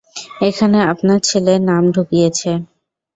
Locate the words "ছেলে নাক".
1.29-1.83